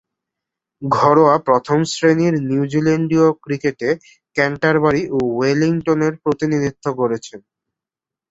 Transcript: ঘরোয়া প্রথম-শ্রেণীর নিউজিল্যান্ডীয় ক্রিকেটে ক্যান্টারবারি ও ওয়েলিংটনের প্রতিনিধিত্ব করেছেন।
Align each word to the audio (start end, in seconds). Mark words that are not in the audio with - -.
ঘরোয়া 0.81 1.35
প্রথম-শ্রেণীর 1.47 2.33
নিউজিল্যান্ডীয় 2.49 3.27
ক্রিকেটে 3.43 3.89
ক্যান্টারবারি 4.35 5.03
ও 5.09 5.27
ওয়েলিংটনের 5.31 6.13
প্রতিনিধিত্ব 6.23 6.85
করেছেন। 6.99 7.39